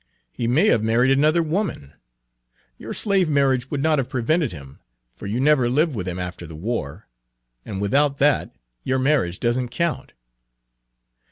[0.31, 1.79] "He may have married another woman.
[1.79, 1.99] Page 15
[2.79, 4.79] Your slave marriage would not have prevented him,
[5.15, 7.07] for you never lived with him after the war,
[7.63, 8.49] and without that
[8.83, 10.13] your marriage does n't count."